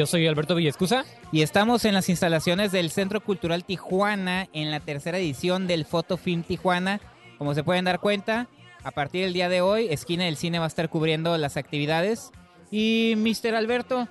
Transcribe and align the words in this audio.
yo 0.00 0.06
soy 0.06 0.26
Alberto 0.26 0.54
Villescusa. 0.54 1.04
y 1.30 1.42
estamos 1.42 1.84
en 1.84 1.92
las 1.92 2.08
instalaciones 2.08 2.72
del 2.72 2.90
Centro 2.90 3.20
Cultural 3.20 3.66
Tijuana 3.66 4.48
en 4.54 4.70
la 4.70 4.80
tercera 4.80 5.18
edición 5.18 5.66
del 5.66 5.84
Photo 5.84 6.16
Film 6.16 6.42
Tijuana. 6.42 7.02
Como 7.36 7.52
se 7.52 7.62
pueden 7.62 7.84
dar 7.84 8.00
cuenta, 8.00 8.48
a 8.82 8.92
partir 8.92 9.24
del 9.24 9.34
día 9.34 9.50
de 9.50 9.60
hoy, 9.60 9.88
Esquina 9.90 10.24
del 10.24 10.38
Cine 10.38 10.58
va 10.58 10.64
a 10.64 10.68
estar 10.68 10.88
cubriendo 10.88 11.36
las 11.36 11.58
actividades. 11.58 12.30
Y 12.70 13.12
Mr. 13.18 13.54
Alberto, 13.54 14.08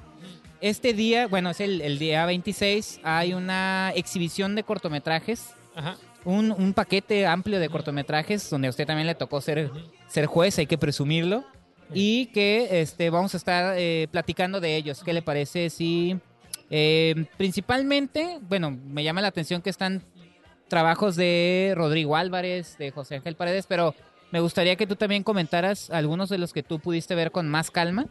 este 0.62 0.94
día, 0.94 1.26
bueno, 1.26 1.50
es 1.50 1.60
el, 1.60 1.82
el 1.82 1.98
día 1.98 2.24
26, 2.28 3.00
hay 3.02 3.34
una 3.34 3.92
exhibición 3.96 4.54
de 4.54 4.62
cortometrajes, 4.62 5.56
Ajá. 5.76 5.98
un, 6.24 6.52
un 6.52 6.74
paquete 6.76 7.26
amplio 7.26 7.60
de 7.60 7.68
cortometrajes 7.68 8.48
donde 8.48 8.68
a 8.68 8.70
usted 8.70 8.86
también 8.86 9.08
le 9.08 9.16
tocó 9.16 9.42
ser, 9.42 9.72
ser 10.08 10.28
juez, 10.28 10.60
hay 10.60 10.68
que 10.68 10.78
presumirlo. 10.78 11.46
Y 11.94 12.28
que 12.28 12.82
este, 12.82 13.10
vamos 13.10 13.34
a 13.34 13.38
estar 13.38 13.76
eh, 13.78 14.08
platicando 14.12 14.60
de 14.60 14.76
ellos. 14.76 15.04
¿Qué 15.04 15.14
le 15.14 15.22
parece 15.22 15.70
si 15.70 16.20
eh, 16.70 17.26
principalmente, 17.38 18.40
bueno, 18.48 18.72
me 18.72 19.04
llama 19.04 19.22
la 19.22 19.30
atención 19.30 19.62
que 19.62 19.70
están 19.70 20.04
trabajos 20.68 21.16
de 21.16 21.74
Rodrigo 21.76 22.16
Álvarez, 22.16 22.78
de 22.78 22.92
José 22.92 23.16
Ángel 23.16 23.36
Paredes, 23.36 23.66
pero 23.68 23.96
me 24.32 24.40
gustaría 24.40 24.76
que 24.76 24.86
tú 24.86 24.96
también 24.96 25.24
comentaras 25.24 25.90
algunos 25.90 26.30
de 26.30 26.38
los 26.38 26.54
que 26.54 26.62
tú 26.62 26.80
pudiste 26.80 27.16
ver 27.16 27.32
con 27.32 27.50
más 27.50 27.72
calma 27.72 28.06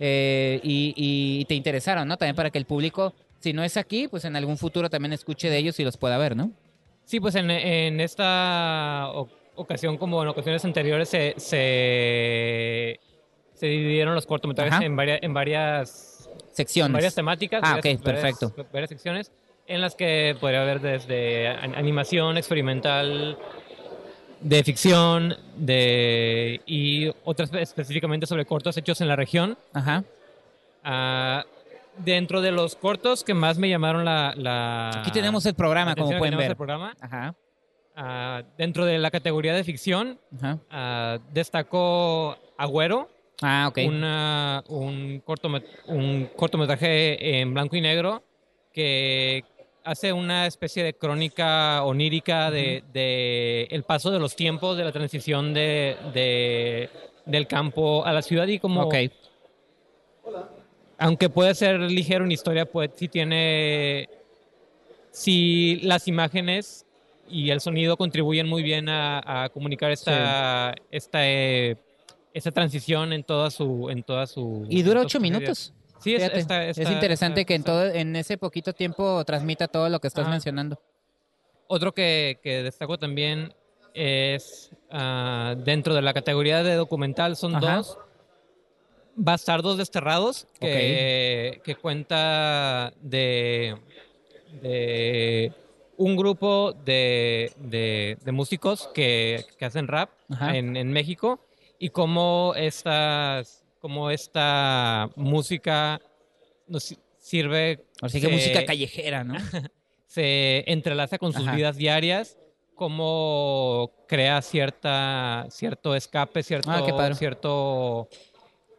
eh, 0.00 0.60
y, 0.64 0.92
y 0.96 1.44
te 1.44 1.54
interesaron, 1.54 2.08
¿no? 2.08 2.16
También 2.16 2.34
para 2.34 2.50
que 2.50 2.58
el 2.58 2.64
público, 2.64 3.14
si 3.38 3.52
no 3.52 3.62
es 3.62 3.76
aquí, 3.76 4.08
pues 4.08 4.24
en 4.24 4.34
algún 4.34 4.58
futuro 4.58 4.90
también 4.90 5.12
escuche 5.12 5.48
de 5.48 5.58
ellos 5.58 5.78
y 5.78 5.84
los 5.84 5.96
pueda 5.96 6.18
ver, 6.18 6.34
¿no? 6.34 6.50
Sí, 7.04 7.20
pues 7.20 7.36
en, 7.36 7.50
en 7.50 8.00
esta 8.00 9.10
ocasión, 9.54 9.96
como 9.96 10.22
en 10.22 10.28
ocasiones 10.28 10.64
anteriores, 10.64 11.08
se, 11.08 11.34
se, 11.36 12.98
se 13.62 13.68
dividieron 13.68 14.16
los 14.16 14.26
cortometrajes 14.26 14.72
Ajá. 14.74 14.84
en 14.84 14.96
varias, 14.96 15.20
en 15.22 15.32
varias, 15.32 16.28
Secciones. 16.50 16.92
varias 16.94 17.14
temáticas. 17.14 17.60
Ah, 17.64 17.76
varias- 17.76 17.96
ok, 17.98 18.02
perfecto. 18.04 18.52
Varias 18.72 18.88
secciones 18.88 19.30
en 19.68 19.80
las 19.80 19.94
que 19.94 20.36
podría 20.40 20.62
haber 20.62 20.80
desde 20.80 21.46
an- 21.46 21.76
animación, 21.76 22.36
experimental, 22.38 23.38
de 24.40 24.64
ficción, 24.64 25.36
de 25.54 26.60
y 26.66 27.12
otras 27.24 27.54
específicamente 27.54 28.26
sobre 28.26 28.44
cortos 28.46 28.76
hechos 28.76 29.00
en 29.00 29.06
la 29.06 29.14
región. 29.14 29.56
Ajá. 29.72 30.02
Ah, 30.82 31.44
dentro 31.98 32.40
de 32.40 32.50
los 32.50 32.74
cortos 32.74 33.22
que 33.22 33.34
más 33.34 33.58
me 33.58 33.68
llamaron 33.68 34.04
la... 34.04 34.34
la 34.36 34.90
Aquí 35.02 35.12
tenemos 35.12 35.46
el 35.46 35.54
programa, 35.54 35.94
como 35.94 36.18
pueden 36.18 36.36
ver. 36.36 36.50
el 36.50 36.56
programa. 36.56 36.96
Ajá. 37.00 37.36
Ah, 37.94 38.42
dentro 38.58 38.84
de 38.86 38.98
la 38.98 39.12
categoría 39.12 39.54
de 39.54 39.62
ficción, 39.62 40.18
Ajá. 40.36 40.58
ah, 40.68 41.18
destacó 41.32 42.36
Agüero, 42.58 43.08
Ah, 43.40 43.66
ok. 43.68 43.78
una- 43.86 44.62
un, 44.68 45.22
cortomet- 45.24 45.64
un 45.86 46.28
cortometraje 46.36 47.40
en 47.40 47.52
blanco 47.54 47.74
y 47.76 47.80
negro 47.80 48.22
que 48.72 49.44
hace 49.84 50.12
una 50.12 50.46
especie 50.46 50.84
de 50.84 50.94
crónica 50.94 51.82
onírica 51.84 52.50
de, 52.50 52.84
de 52.92 53.64
el 53.70 53.82
paso 53.82 54.10
de 54.10 54.20
los 54.20 54.36
tiempos, 54.36 54.76
de 54.76 54.84
la 54.84 54.92
transición 54.92 55.52
de, 55.54 55.96
de- 56.14 56.88
del 57.26 57.46
campo 57.46 58.04
a 58.04 58.12
la 58.12 58.22
ciudad 58.22 58.46
y 58.46 58.58
como 58.60 58.82
aunque 60.98 61.28
puede 61.28 61.54
ser 61.54 61.80
ligero 61.80 62.24
en 62.24 62.30
historia, 62.32 62.64
pues 62.64 62.90
sí 62.94 63.08
tiene, 63.08 64.08
sí 65.10 65.80
las 65.82 66.06
imágenes 66.06 66.86
y 67.28 67.50
el 67.50 67.60
sonido 67.60 67.96
contribuyen 67.96 68.48
muy 68.48 68.62
bien 68.62 68.88
a, 68.88 69.44
a 69.44 69.48
comunicar 69.48 69.90
esta, 69.90 70.74
esta, 70.90 71.18
eh, 71.28 71.76
esta 72.34 72.50
transición 72.50 73.12
en 73.12 73.24
toda 73.24 73.50
su, 73.50 73.88
en 73.90 74.02
toda 74.02 74.26
su. 74.26 74.66
Y 74.68 74.82
dura 74.82 75.00
ocho 75.02 75.20
minutos. 75.20 75.72
Sí, 76.00 76.14
es, 76.14 76.22
está- 76.34 76.66
es 76.66 76.78
interesante 76.78 77.42
está- 77.42 77.48
que 77.48 77.54
en 77.54 77.62
todo 77.62 77.84
en 77.86 78.16
ese 78.16 78.36
poquito 78.38 78.72
tiempo 78.72 79.24
transmita 79.24 79.68
todo 79.68 79.88
lo 79.88 80.00
que 80.00 80.08
estás 80.08 80.28
mencionando. 80.28 80.80
Otro 81.68 81.92
que, 81.94 82.40
que 82.42 82.62
destaco 82.62 82.98
también 82.98 83.54
es 83.94 84.70
ah, 84.90 85.54
dentro 85.58 85.94
de 85.94 86.02
la 86.02 86.12
categoría 86.12 86.62
de 86.62 86.74
documental 86.74 87.36
son 87.36 87.54
Ajá. 87.56 87.76
dos. 87.76 87.98
Bastardos 89.14 89.76
Desterrados, 89.76 90.46
que, 90.58 91.60
que 91.62 91.74
cuenta 91.76 92.94
de, 93.02 93.76
de 94.62 95.52
un 95.98 96.16
grupo 96.16 96.72
de, 96.72 97.52
de- 97.58 98.16
de 98.24 98.32
músicos 98.32 98.88
que, 98.94 99.44
que 99.58 99.64
hacen 99.66 99.86
rap 99.86 100.10
en, 100.40 100.76
en 100.76 100.90
México 100.92 101.38
y 101.84 101.88
cómo, 101.90 102.52
estas, 102.56 103.64
cómo 103.80 104.08
esta 104.10 105.10
música 105.16 106.00
nos 106.68 106.96
sirve. 107.18 107.84
Así 108.00 108.20
que 108.20 108.28
se- 108.28 108.32
música 108.32 108.64
callejera, 108.64 109.24
¿no? 109.24 109.34
se 110.06 110.62
entrelaza 110.70 111.18
con 111.18 111.32
sus 111.32 111.42
Ajá. 111.42 111.56
vidas 111.56 111.76
diarias, 111.76 112.38
cómo 112.76 113.90
crea 114.06 114.40
cierta, 114.42 115.46
cierto 115.50 115.96
escape, 115.96 116.44
cierto, 116.44 116.70
Ah, 116.70 116.82
qué 116.86 116.92
padre. 116.92 117.16
cierto, 117.16 118.08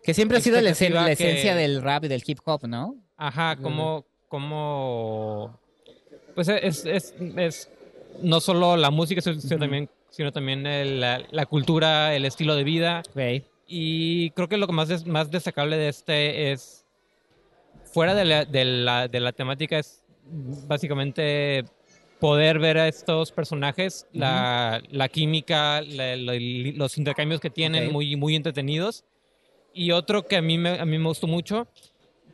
Que 0.01 0.13
siempre 0.13 0.37
ha 0.37 0.41
sido 0.41 0.61
la, 0.61 0.69
esen- 0.71 1.05
que- 1.05 1.11
esencia 1.11 1.55
del 1.55 1.81
rap 1.81 2.05
y 2.05 2.07
del 2.07 2.23
hip 2.25 2.39
hop, 2.45 2.67
¿no? 2.67 2.95
ajá, 3.17 3.57
cómo, 3.61 4.05
cómo, 4.29 5.59
pues 6.35 6.47
es, 6.47 6.85
es, 6.85 7.13
es 7.37 7.69
no 8.21 8.39
solo 8.39 8.75
la 8.77 8.91
música, 8.91 9.21
sino 9.21 9.39
también, 9.59 9.89
sino 10.13 10.31
también 10.31 10.67
el- 10.67 10.99
la, 10.99 11.23
la 11.31 11.45
cultura, 11.47 12.15
el 12.15 12.25
estilo 12.25 12.55
de 12.55 12.63
vida, 12.63 13.01
Ok. 13.09 13.43
y 13.67 14.29
creo 14.31 14.47
que 14.47 14.57
lo 14.57 14.67
que 14.67 14.73
más, 14.73 14.91
es, 14.91 15.07
más 15.07 15.31
destacable 15.31 15.75
de 15.75 15.87
este 15.89 16.51
es, 16.51 16.85
fuera 17.83 18.13
de 18.13 18.23
la, 18.23 18.45
de 18.45 18.63
la, 18.63 19.07
de 19.07 19.19
la 19.19 19.31
temática, 19.31 19.79
es 19.79 20.03
básicamente 20.67 21.65
poder 22.19 22.59
ver 22.59 22.77
a 22.77 22.87
estos 22.87 23.31
personajes, 23.31 24.05
la, 24.13 24.83
la 24.91 25.09
química, 25.09 25.81
la- 25.81 26.15
la- 26.15 26.33
los 26.75 26.97
intercambios 26.99 27.41
que 27.41 27.49
tienen, 27.49 27.87
Ok. 27.87 27.91
muy, 27.93 28.15
muy 28.15 28.35
entretenidos. 28.35 29.03
Y 29.73 29.89
otro 29.91 30.27
que 30.27 30.35
a 30.37 30.41
mí, 30.43 30.59
me, 30.59 30.79
a 30.79 30.85
mí 30.85 30.99
me 30.99 31.07
gustó 31.07 31.25
mucho, 31.25 31.67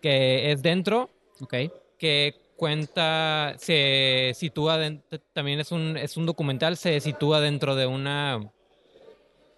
que 0.01 0.51
es 0.51 0.61
Dentro, 0.61 1.09
Ok. 1.39 1.53
que 1.97 2.35
cuenta, 2.59 3.55
se 3.57 4.33
sitúa, 4.35 4.77
dent- 4.77 5.21
también 5.33 5.59
es 5.61 5.71
un, 5.71 5.95
es 5.97 6.17
un 6.17 6.25
documental, 6.25 6.75
se 6.75 6.99
sitúa 6.99 7.39
dentro 7.39 7.73
de 7.75 7.87
una, 7.87 8.51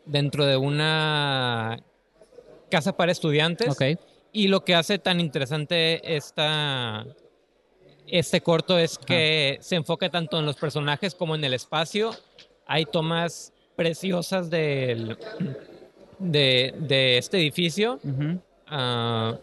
dentro 0.06 0.46
de 0.46 0.56
una 0.56 1.80
casa 2.70 2.96
para 2.96 3.12
estudiantes. 3.12 3.68
Y 4.32 4.48
lo 4.48 4.64
que 4.64 4.76
hace 4.76 5.00
tan 5.00 5.20
interesante 5.20 6.16
esta, 6.16 7.06
este 8.08 8.40
corto 8.42 8.78
es 8.78 8.98
que 8.98 9.58
se 9.62 9.76
enfoca 9.76 10.10
tanto 10.10 10.40
en 10.40 10.46
los 10.46 10.56
personajes 10.56 11.16
como 11.16 11.36
en 11.36 11.44
el 11.44 11.54
espacio. 11.54 12.12
Hay 12.66 12.86
tomas 12.86 13.52
preciosas 13.76 14.50
del, 14.50 15.18
de, 16.20 16.74
de 16.78 17.18
este 17.18 17.40
edificio. 17.40 18.00
Ah, 18.68 19.36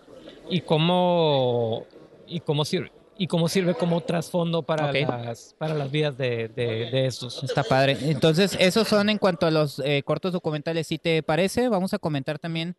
y 0.49 0.63
cómo 0.63 1.85
y 2.27 2.41
cómo 2.41 2.65
sirve 2.65 2.91
y 3.19 3.27
cómo 3.27 3.49
sirve 3.49 3.75
como 3.75 4.01
trasfondo 4.01 4.63
para 4.63 4.87
Ok. 4.91 4.95
las 5.09 5.55
para 5.59 5.75
las 5.75 5.91
vidas 5.91 6.17
de, 6.17 6.49
de, 6.49 6.91
de 6.91 7.07
estos. 7.07 7.43
Está 7.43 7.63
padre. 7.65 7.99
Entonces, 8.03 8.57
esos 8.61 8.87
son 8.89 9.11
en 9.11 9.19
cuanto 9.19 9.47
a 9.47 9.51
los 9.51 9.81
eh, 9.81 10.03
cortos 10.05 10.33
documentales. 10.33 10.87
Si 10.87 10.99
te 10.99 11.23
parece, 11.23 11.69
vamos 11.69 11.93
a 11.95 11.99
comentar 11.99 12.39
también 12.39 12.77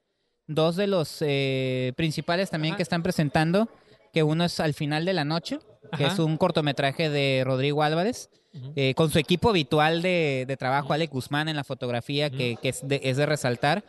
dos 0.47 0.75
de 0.77 0.87
los 0.87 1.17
eh, 1.19 1.93
principales 1.97 2.49
también 2.49 2.71
Ajá. 2.73 2.77
que 2.77 2.83
están 2.83 3.03
presentando, 3.03 3.69
que 4.13 4.23
uno 4.23 4.45
es 4.45 4.59
Al 4.59 4.73
final 4.73 5.05
de 5.05 5.13
la 5.13 5.25
noche, 5.25 5.59
que 5.97 6.05
Ajá. 6.05 6.13
es 6.13 6.19
un 6.19 6.37
cortometraje 6.37 7.09
de 7.09 7.43
Rodrigo 7.45 7.83
Álvarez, 7.83 8.29
eh, 8.75 8.95
con 8.95 9.11
su 9.11 9.19
equipo 9.19 9.49
habitual 9.49 10.01
de, 10.01 10.45
de 10.47 10.57
trabajo, 10.57 10.91
Alex 10.91 11.13
Guzmán 11.13 11.49
en 11.49 11.55
la 11.55 11.63
fotografía, 11.63 12.31
que, 12.31 12.57
que 12.59 12.69
es, 12.69 12.79
de, 12.87 12.99
es 13.03 13.17
de 13.17 13.27
resaltar. 13.27 13.83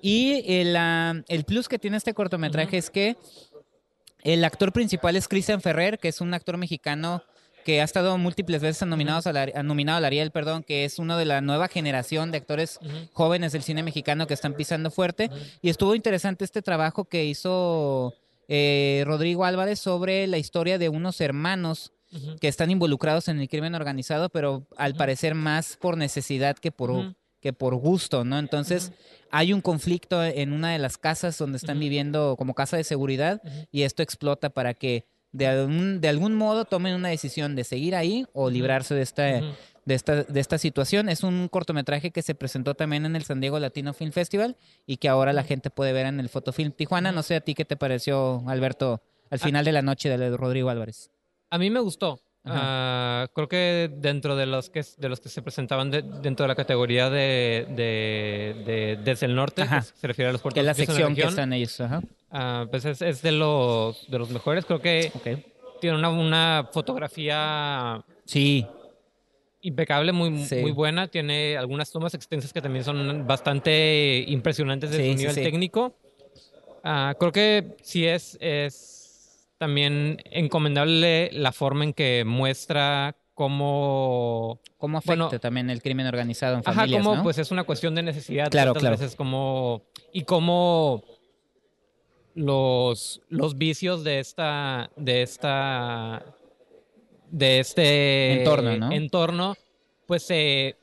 Y 0.00 0.44
el, 0.50 0.74
ah, 0.76 1.12
el 1.28 1.44
plus 1.44 1.68
que 1.68 1.78
tiene 1.78 1.98
este 1.98 2.14
cortometraje 2.14 2.78
es 2.78 2.88
que 2.88 3.18
el 4.22 4.44
actor 4.44 4.72
principal 4.72 5.16
es 5.16 5.28
Cristian 5.28 5.60
Ferrer, 5.60 5.98
que 5.98 6.08
es 6.08 6.20
un 6.20 6.34
actor 6.34 6.56
mexicano 6.56 7.22
que 7.64 7.80
ha 7.82 7.84
estado 7.84 8.16
múltiples 8.16 8.62
veces 8.62 8.88
nominados 8.88 9.26
a 9.26 9.32
la- 9.32 9.50
a 9.54 9.62
nominado 9.62 9.98
al 9.98 10.04
Ariel, 10.06 10.30
perdón, 10.30 10.62
que 10.62 10.84
es 10.86 10.98
uno 10.98 11.18
de 11.18 11.26
la 11.26 11.40
nueva 11.42 11.68
generación 11.68 12.30
de 12.30 12.38
actores 12.38 12.78
jóvenes 13.12 13.52
del 13.52 13.62
cine 13.62 13.82
mexicano 13.82 14.26
que 14.26 14.32
están 14.34 14.54
pisando 14.54 14.90
fuerte. 14.90 15.30
Y 15.60 15.68
estuvo 15.68 15.94
interesante 15.94 16.44
este 16.44 16.62
trabajo 16.62 17.04
que 17.04 17.26
hizo 17.26 18.14
eh, 18.48 19.02
Rodrigo 19.06 19.44
Álvarez 19.44 19.78
sobre 19.78 20.26
la 20.26 20.38
historia 20.38 20.78
de 20.78 20.88
unos 20.88 21.20
hermanos 21.20 21.92
que 22.40 22.48
están 22.48 22.70
involucrados 22.70 23.28
en 23.28 23.38
el 23.38 23.50
crimen 23.50 23.74
organizado, 23.74 24.30
pero 24.30 24.66
al 24.78 24.94
parecer 24.94 25.34
más 25.34 25.76
por 25.78 25.98
necesidad 25.98 26.56
que 26.56 26.72
por. 26.72 27.14
Que 27.40 27.52
por 27.52 27.74
gusto, 27.76 28.24
¿no? 28.24 28.38
Entonces, 28.38 28.92
hay 29.30 29.52
un 29.52 29.60
conflicto 29.60 30.24
en 30.24 30.52
una 30.52 30.72
de 30.72 30.78
las 30.78 30.98
casas 30.98 31.38
donde 31.38 31.56
están 31.56 31.78
viviendo 31.78 32.36
como 32.36 32.54
casa 32.54 32.76
de 32.76 32.84
seguridad 32.84 33.42
y 33.70 33.82
esto 33.82 34.02
explota 34.02 34.50
para 34.50 34.74
que 34.74 35.06
de 35.32 35.46
algún, 35.46 36.00
de 36.00 36.08
algún 36.08 36.34
modo 36.34 36.64
tomen 36.64 36.94
una 36.94 37.10
decisión 37.10 37.54
de 37.54 37.64
seguir 37.64 37.94
ahí 37.94 38.26
o 38.32 38.50
librarse 38.50 38.94
de 38.94 39.02
esta, 39.02 39.24
de 39.24 39.94
esta, 39.94 40.24
de 40.24 40.40
esta 40.40 40.58
situación. 40.58 41.08
Es 41.08 41.22
un 41.22 41.48
cortometraje 41.48 42.10
que 42.10 42.22
se 42.22 42.34
presentó 42.34 42.74
también 42.74 43.06
en 43.06 43.14
el 43.14 43.24
San 43.24 43.40
Diego 43.40 43.58
Latino 43.58 43.92
Film 43.92 44.12
Festival 44.12 44.56
y 44.86 44.96
que 44.96 45.08
ahora 45.08 45.32
la 45.32 45.44
gente 45.44 45.70
puede 45.70 45.92
ver 45.92 46.06
en 46.06 46.20
el 46.20 46.28
Fotofilm 46.28 46.72
Tijuana. 46.72 47.12
No 47.12 47.22
sé 47.22 47.36
a 47.36 47.40
ti 47.40 47.54
qué 47.54 47.64
te 47.64 47.76
pareció, 47.76 48.42
Alberto, 48.46 49.02
al 49.30 49.38
final 49.38 49.64
de 49.64 49.72
la 49.72 49.82
noche 49.82 50.08
de 50.08 50.36
Rodrigo 50.36 50.70
Álvarez. 50.70 51.10
A 51.50 51.58
mí 51.58 51.70
me 51.70 51.80
gustó. 51.80 52.20
Ah, 52.50 53.26
creo 53.34 53.48
que 53.48 53.90
dentro 53.96 54.36
de 54.36 54.46
los 54.46 54.70
que 54.70 54.84
de 54.96 55.08
los 55.08 55.20
que 55.20 55.28
se 55.28 55.42
presentaban 55.42 55.90
de- 55.90 56.02
dentro 56.02 56.44
de 56.44 56.48
la 56.48 56.54
categoría 56.54 57.10
de, 57.10 57.66
de, 57.70 58.54
de- 58.64 58.98
desde 59.02 59.26
el 59.26 59.34
norte, 59.34 59.62
que 59.68 59.82
se 59.82 60.06
refiere 60.06 60.30
a 60.30 60.32
los 60.32 60.42
Que 60.42 60.60
es 60.60 60.66
la 60.66 60.74
sección 60.74 61.14
que 61.14 61.22
están 61.22 61.52
ellos. 61.52 61.80
Ajá. 61.80 62.00
ah, 62.30 62.66
pues 62.70 62.84
es, 62.84 63.02
es 63.02 63.22
de 63.22 63.32
los 63.32 64.08
de 64.10 64.18
los 64.18 64.30
mejores. 64.30 64.64
Creo 64.64 64.80
que 64.80 65.12
tiene 65.80 65.96
una, 65.96 66.08
una 66.10 66.68
fotografía 66.72 68.04
Sí, 68.24 68.66
impecable, 69.62 70.12
muy, 70.12 70.44
Sí. 70.44 70.56
muy 70.56 70.70
buena. 70.72 71.08
Tiene 71.08 71.56
algunas 71.56 71.90
tomas 71.90 72.14
extensas 72.14 72.52
que 72.52 72.60
también 72.62 72.84
son 72.84 73.26
bastante 73.26 74.24
impresionantes 74.28 74.90
de 74.90 74.98
Sí, 74.98 75.14
nivel 75.14 75.34
técnico. 75.34 75.94
Ah, 76.84 77.14
creo 77.18 77.32
que 77.32 77.76
sí 77.82 78.06
es, 78.06 78.36
es 78.40 78.97
también 79.58 80.18
encomendable 80.24 81.30
la 81.32 81.52
forma 81.52 81.84
en 81.84 81.92
que 81.92 82.24
muestra 82.24 83.16
cómo... 83.34 84.60
cómo 84.78 84.98
afecta 84.98 85.24
Bueno, 85.26 85.40
también 85.40 85.70
el 85.70 85.82
crimen 85.82 86.06
organizado 86.06 86.54
en 86.54 86.60
Ajá, 86.60 86.72
familias, 86.72 87.02
como 87.02 87.16
¿no? 87.16 87.22
pues 87.22 87.38
es 87.38 87.50
una 87.50 87.64
cuestión 87.64 87.94
de 87.94 88.02
necesidad. 88.02 88.50
Claro, 88.50 88.72
claro. 88.74 88.96
veces 88.96 89.14
como... 89.16 89.82
Y 90.12 90.22
cómo 90.22 91.04
los, 92.34 93.20
los 93.28 93.58
vicios 93.58 94.04
de 94.04 94.20
esta... 94.20 94.90
De 94.96 95.22
esta... 95.22 96.24
De 97.30 97.60
este... 97.60 98.38
Entorno, 98.40 98.76
¿no? 98.76 98.92
Entorno, 98.92 99.54
pues 100.06 100.22
se 100.22 100.76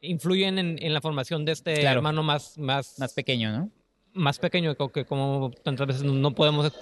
influyen 0.00 0.58
en, 0.58 0.78
en 0.82 0.92
la 0.94 1.00
formación 1.00 1.44
de 1.44 1.52
este 1.52 1.74
Claro. 1.80 1.98
hermano 1.98 2.22
más, 2.22 2.58
más, 2.58 2.98
Más 2.98 3.12
pequeño, 3.12 3.52
¿no? 3.52 3.70
más 4.12 4.38
pequeño 4.38 4.74
que 4.92 5.04
como 5.04 5.50
tantas 5.62 5.86
veces 5.86 6.02
no- 6.02 6.34
podemos 6.34 6.72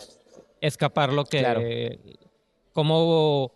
escapar 0.66 1.12
lo 1.12 1.24
que 1.24 1.38
Claro. 1.40 1.60
como 2.72 3.52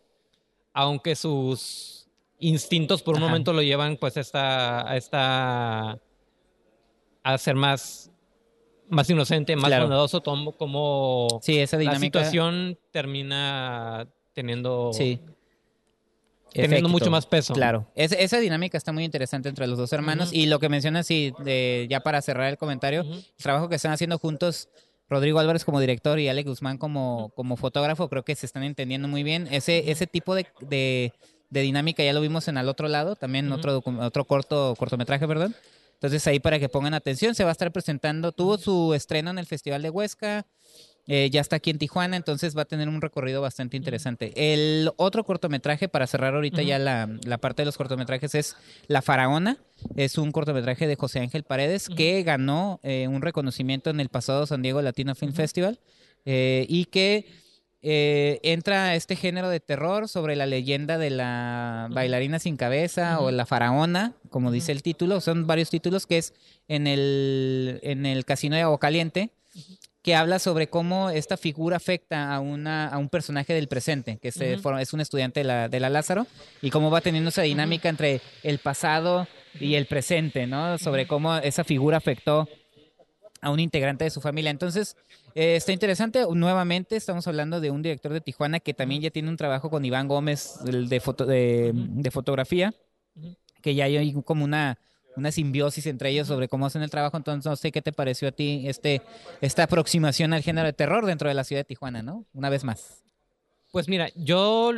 aunque 0.73 1.17
sus 1.17 2.09
instintos 2.39 3.03
por 3.03 3.17
un 3.17 3.23
Ajá. 3.23 3.31
momento 3.31 3.53
lo 3.53 3.63
llevan 3.63 3.97
pues 3.97 4.17
a 4.17 4.21
esta 4.21 4.89
a 4.91 4.97
esta 4.97 5.99
a 7.25 7.39
ser 7.39 7.55
más 7.57 8.11
más 8.89 9.09
inocente 9.11 9.55
más 9.57 9.67
Claro. 9.67 9.85
bondadoso 9.85 10.23
como, 10.23 10.53
como 10.53 11.41
Sí, 11.43 11.59
esa 11.59 11.77
la 11.77 11.81
dinámica. 11.81 12.21
situación 12.21 12.79
termina 12.91 14.07
teniendo 14.35 14.93
Sí. 14.93 15.21
teniendo 16.53 16.77
Efecto. 16.77 16.89
mucho 16.89 17.11
más 17.11 17.27
peso 17.27 17.53
Claro, 17.55 17.87
Es- 17.95 18.13
esa 18.13 18.39
dinámica 18.39 18.79
está 18.79 18.93
muy 18.93 19.05
interesante 19.05 19.49
entre 19.51 19.67
los 19.67 19.77
dos 19.79 19.93
hermanos 19.93 20.33
y 20.33 20.47
lo 20.47 20.59
que 20.61 20.69
mencionas, 20.71 21.07
sí, 21.07 21.35
de, 21.41 21.87
ya 21.91 22.01
para 22.01 22.23
cerrar 22.23 22.49
el 22.49 22.57
comentario, 22.57 23.03
el 23.03 23.25
trabajo 23.37 23.69
que 23.69 23.75
están 23.77 23.93
haciendo 23.93 24.19
juntos 24.19 24.69
Rodrigo 25.09 25.39
Álvarez 25.39 25.65
como 25.65 25.81
director 25.81 26.19
y 26.19 26.29
Alex 26.29 26.49
Guzmán 26.49 26.79
como, 26.79 27.33
como 27.35 27.57
fotógrafo, 27.57 28.09
creo 28.09 28.25
que 28.25 28.35
se 28.35 28.47
están 28.47 28.63
entendiendo 28.63 29.09
muy 29.09 29.23
bien. 29.23 29.49
Ese, 29.51 29.91
ese 29.91 30.07
tipo 30.07 30.35
de, 30.35 30.47
de- 30.61 31.13
de 31.51 31.61
dinámica 31.63 32.03
ya 32.05 32.13
lo 32.13 32.21
vimos 32.21 32.47
en 32.49 32.59
Al 32.59 32.69
Otro 32.69 32.89
Lado, 32.89 33.17
también 33.17 33.47
Ujú. 33.51 33.59
otro, 33.59 33.83
otro 34.01 34.25
corto 34.27 34.75
cortometraje, 34.79 35.27
perdón. 35.27 35.55
Entonces 35.95 36.27
ahí 36.27 36.39
para 36.41 36.59
que 36.59 36.69
pongan 36.69 36.93
atención, 36.95 37.35
se 37.35 37.43
va 37.43 37.51
a 37.51 37.53
estar 37.53 37.73
presentando, 37.73 38.33
tuvo 38.33 38.59
su 38.59 38.93
estreno 38.95 39.31
en 39.31 39.39
el 39.39 39.47
Festival 39.47 39.81
de 39.83 39.91
Huesca, 39.91 40.47
eh, 41.09 41.31
ya 41.31 41.41
está 41.41 41.57
aquí 41.57 41.71
en 41.71 41.79
Tijuana, 41.79 42.17
entonces 42.17 42.57
va 42.57 42.63
a 42.63 42.67
tener 42.67 42.89
un 42.89 43.01
recorrido 43.01 43.41
bastante 43.41 43.77
interesante. 43.77 44.33
El 44.37 44.93
otro 44.97 45.25
cortometraje, 45.25 45.89
para 45.89 46.07
cerrar 46.07 46.35
ahorita 46.35 46.63
ya 46.63 46.79
la, 46.79 47.09
la 47.25 47.39
parte 47.39 47.63
de 47.63 47.67
los 47.67 47.77
cortometrajes, 47.77 48.35
es 48.35 48.57
La 48.87 49.03
Faraona. 49.03 49.57
Es 49.97 50.19
un 50.19 50.33
cortometraje 50.33 50.87
de 50.87 50.97
José 50.97 51.21
Ángel 51.21 51.45
Paredes 51.45 51.89
que 51.89 52.23
ganó 52.25 52.81
eh, 52.83 53.09
un 53.09 53.23
reconocimiento 53.23 53.91
en 53.91 54.01
el 54.01 54.09
pasado 54.09 54.45
San 54.47 54.61
Diego 54.63 54.83
Latino 54.83 55.15
Film. 55.15 55.33
Festival 55.33 55.79
eh, 56.25 56.67
y 56.69 56.87
que 56.87 57.27
eh, 57.81 58.41
entra 58.43 58.87
a 58.87 58.95
este 58.97 59.15
género 59.15 59.49
de 59.49 59.61
terror 59.61 60.09
sobre 60.09 60.35
la 60.37 60.47
leyenda 60.47 60.99
de 60.99 61.11
la 61.11 61.89
bailarina 61.91 62.39
sin 62.39 62.57
cabeza 62.57 63.21
o 63.21 63.31
la 63.31 63.47
faraona, 63.47 64.15
como 64.31 64.51
dice 64.51 64.73
el 64.73 64.83
título. 64.83 65.21
Son 65.21 65.47
varios 65.47 65.71
títulos 65.71 66.07
que 66.07 66.19
es 66.19 66.35
en 66.67 66.87
el, 66.87 67.79
en 67.83 68.05
el 68.05 68.25
casino 68.25 68.57
de 68.57 68.63
Agua 68.63 68.81
Caliente 68.81 69.31
que 70.09 70.15
habla 70.15 70.39
sobre 70.39 70.69
cómo 70.69 71.11
esta 71.11 71.37
figura 71.37 71.77
afecta 71.77 72.35
a, 72.35 72.41
una, 72.41 72.89
a 72.89 72.97
un 72.97 73.11
personaje 73.11 73.53
del 73.53 73.69
presente, 73.69 74.17
que 74.17 74.33
se 74.33 74.55
Ujú. 74.55 74.63
forma- 74.63 74.81
es 74.81 74.95
un 74.95 75.03
estudiante 75.03 75.41
de 75.41 75.45
la, 75.45 75.69
de 75.69 75.81
la 75.81 75.91
Lázaro, 75.91 76.27
y 76.63 76.71
cómo 76.71 76.91
va 76.91 77.03
teniendo 77.03 77.29
esa 77.29 77.43
dinámica 77.43 77.91
entre 77.91 78.23
el 78.43 78.59
pasado 78.59 79.29
y 79.61 79.75
el 79.75 79.85
presente, 79.85 80.47
¿no? 80.47 80.79
Sobre 80.79 81.07
cómo 81.07 81.37
esa 81.37 81.63
figura 81.63 81.99
afectó 81.99 82.49
a 83.43 83.51
un 83.51 83.61
integrante 83.61 84.05
de 84.05 84.11
su 84.11 84.23
familia. 84.23 84.51
Entonces, 84.51 84.97
eh, 85.35 85.57
está 85.57 85.73
interesante. 85.73 86.25
Nuevamente, 86.33 86.97
estamos 86.97 87.29
hablando 87.29 87.61
de 87.61 87.71
un 87.71 87.83
director 87.83 88.11
de 88.15 88.23
Tijuana 88.23 88.61
que 88.61 88.73
también 88.73 89.03
ya 89.03 89.11
tiene 89.11 89.29
un 89.29 89.37
trabajo 89.37 89.69
con 89.69 89.85
Iván 89.85 90.09
Gómez 90.09 90.55
el 90.67 90.89
de, 90.89 91.01
foto, 91.01 91.27
de, 91.27 91.73
de 91.75 92.11
fotografía, 92.11 92.73
que 93.61 93.75
ya 93.75 93.85
hay 93.85 94.15
como 94.25 94.47
una, 94.47 94.79
una 95.19 95.33
simbiosis 95.33 95.87
entre 95.87 96.11
ellos 96.11 96.29
sobre 96.29 96.49
cómo 96.49 96.67
hacen 96.67 96.83
el 96.83 96.91
trabajo. 96.91 97.17
Entonces, 97.17 97.45
no 97.45 97.57
sé 97.57 97.73
qué 97.73 97.83
te 97.83 97.93
pareció 97.93 98.29
a 98.29 98.33
ti 98.33 98.65
este, 98.67 99.03
esta 99.41 99.65
aproximación 99.65 100.33
al 100.33 100.43
género 100.43 100.67
de 100.67 100.73
terror 100.73 101.05
dentro 101.05 101.29
de 101.29 101.35
la 101.35 101.45
ciudad 101.45 101.61
de 101.61 101.65
Tijuana, 101.65 102.03
¿no? 102.03 102.25
Una 102.33 102.49
vez 102.49 102.65
más. 102.65 103.03
Pues 103.73 103.89
mira, 103.89 104.09
yo 104.15 104.73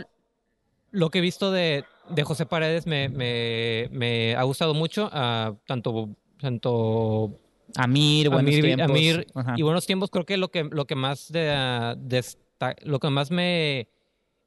lo 0.91 1.11
que 1.11 1.19
he 1.19 1.23
visto 1.23 1.53
de, 1.53 1.85
de 2.09 2.23
José 2.25 2.47
Paredes 2.47 2.87
me, 2.87 3.09
me, 3.09 3.89
me 3.93 4.35
ha 4.35 4.43
gustado 4.43 4.75
mucho, 4.75 5.09
ah, 5.13 5.55
tanto, 5.67 6.09
tanto 6.41 7.39
Amir, 7.77 8.29
buenos 8.29 8.53
Amir, 8.53 8.65
tiempos. 8.65 8.91
Amir 8.91 9.27
y 9.57 9.63
buenos 9.63 9.87
tiempos. 9.87 10.11
Creo 10.11 10.27
que 10.27 10.37
lo 10.37 10.51
que, 10.51 10.65
lo 10.65 10.87
que 10.87 10.95
más 10.95 11.31
de, 11.31 12.35
lo 12.83 12.99
que 12.99 13.11
más 13.11 13.31
me 13.31 13.89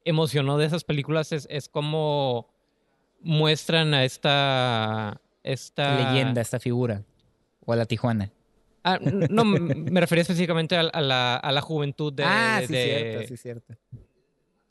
emocionó 0.04 0.58
de 0.58 0.66
esas 0.66 0.84
películas 0.84 1.32
es, 1.32 1.46
es 1.50 1.68
cómo 1.68 2.52
muestran 3.20 3.94
a 3.94 4.04
esta, 4.04 5.20
esta 5.44 6.12
Leyenda, 6.12 6.40
esta 6.40 6.58
figura. 6.58 7.02
O 7.64 7.72
a 7.72 7.76
la 7.76 7.86
Tijuana. 7.86 8.30
Ah, 8.82 8.98
no, 9.00 9.44
me 9.44 10.00
refería 10.00 10.22
específicamente 10.22 10.76
a, 10.76 10.80
a 10.80 11.00
la, 11.00 11.36
a 11.36 11.52
la 11.52 11.60
juventud 11.62 12.12
de, 12.12 12.24
ah, 12.24 12.58
de- 12.60 12.66
sí, 12.66 12.72
de- 12.74 12.82
cierto, 12.84 13.28
sí, 13.28 13.36
cierto. 13.36 13.74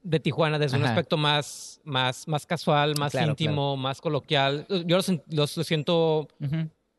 de 0.03 0.19
Tijuana 0.19 0.59
desde 0.59 0.77
un 0.77 0.83
aspecto 0.83 1.17
más, 1.17 1.79
más, 1.83 2.27
más 2.27 2.45
casual, 2.45 2.93
más 2.99 3.11
Claro, 3.13 3.29
íntimo, 3.31 3.75
más 3.77 4.01
coloquial. 4.01 4.67
Yo 4.85 4.97
lo, 4.97 5.47
siento 5.63 6.27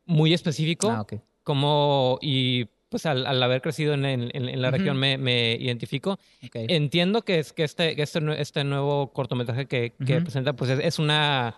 muy 0.05 0.33
específico, 0.33 0.89
Ah, 0.89 1.05
como 1.43 2.17
y 2.21 2.65
pues 2.89 3.05
al, 3.05 3.25
al 3.27 3.41
haber 3.43 3.61
crecido 3.61 3.93
en, 3.93 4.05
en- 4.05 4.61
la 4.61 4.71
región 4.71 4.97
me, 4.97 5.17
me 5.17 5.53
identifico. 5.53 6.17
Entiendo 6.53 7.21
que 7.21 7.39
es 7.39 7.53
que 7.53 7.63
este, 7.63 7.95
que 7.95 8.01
este, 8.03 8.19
este 8.41 8.63
nuevo 8.65 9.13
cortometraje 9.13 9.67
que, 9.67 9.93
presenta 10.21 10.51
pues 10.53 10.69
es, 10.71 10.79
es 10.79 10.99
una 10.99 11.55